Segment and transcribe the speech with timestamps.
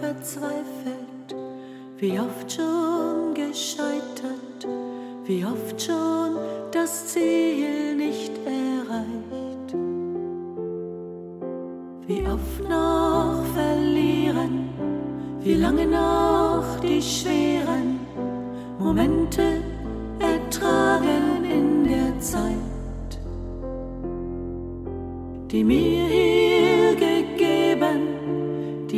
[0.00, 1.36] verzweifelt,
[1.98, 4.66] wie oft schon gescheitert,
[5.24, 6.36] wie oft schon
[6.72, 9.74] das Ziel nicht erreicht,
[12.08, 14.68] wie oft noch verlieren,
[15.40, 18.00] wie lange noch die schweren
[18.78, 19.62] Momente
[20.18, 23.20] ertragen in der Zeit,
[25.50, 26.49] die mir hier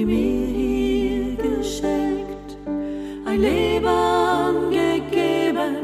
[0.06, 2.56] mir hier geschenkt,
[3.24, 5.76] ein Leben gegeben,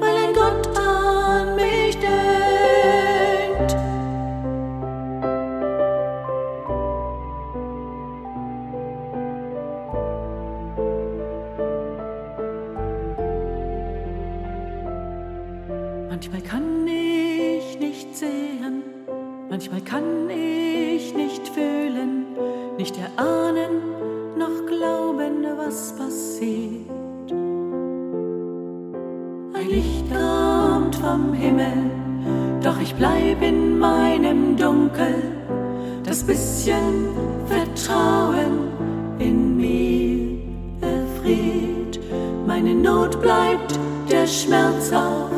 [0.00, 3.76] weil ein Gott an mich denkt.
[16.08, 18.82] Manchmal kann ich nicht sehen,
[19.50, 22.27] manchmal kann ich nicht fühlen,
[22.78, 23.82] nicht erahnen,
[24.38, 27.32] noch glauben, was passiert.
[29.52, 31.90] Ein Licht kommt vom Himmel,
[32.62, 35.16] doch ich bleib in meinem Dunkel,
[36.04, 37.08] das bisschen
[37.48, 38.68] Vertrauen
[39.18, 40.38] in mir
[40.80, 41.98] erfriert.
[42.46, 43.76] Meine Not bleibt
[44.08, 45.30] der Schmerz auch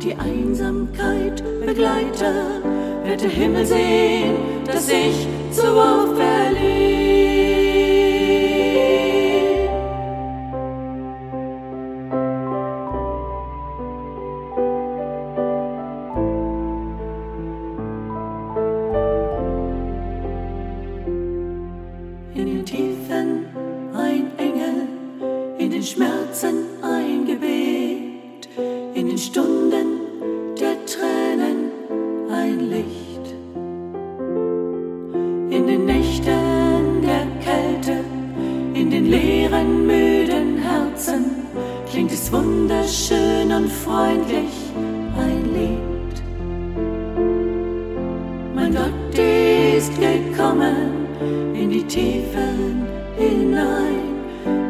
[0.00, 2.32] die Einsamkeit begleite,
[3.06, 4.34] wird der Himmel sehen,
[4.66, 6.86] dass ich zu oft verliere.
[22.34, 23.46] In den Tiefen
[23.94, 24.88] ein Engel,
[25.58, 28.48] in den Schmerzen ein Gebet,
[28.94, 29.85] in den Stunden
[43.56, 44.54] und freundlich
[45.16, 46.16] ein Lied.
[48.54, 51.06] Mein Gott ist gekommen
[51.54, 52.86] in die Tiefen
[53.16, 54.04] hinein.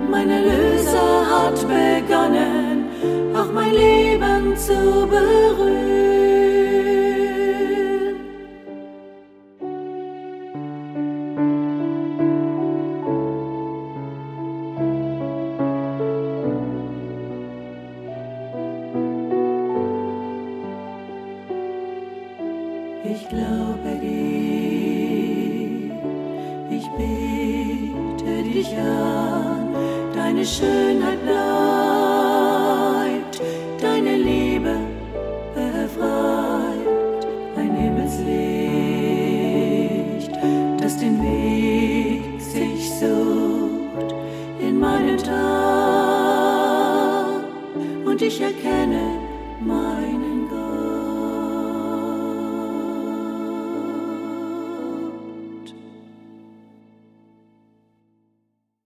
[0.09, 2.87] Mein Erlöser hat begonnen,
[3.35, 6.06] auch mein Leben zu berühren.
[23.19, 25.11] Ich glaube dir,
[26.71, 29.75] ich bete dich an,
[30.15, 32.61] deine Schönheit bleibt,
[33.81, 34.77] deine Liebe
[35.55, 38.27] befreit, ein Himmelslicht,
[40.79, 44.15] das den Weg sich sucht
[44.61, 45.37] in meinen Tag.
[48.05, 49.19] Und ich erkenne
[49.61, 50.26] meinen